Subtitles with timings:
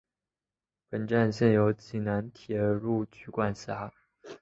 [0.89, 3.93] 本站现由济南铁路局管辖。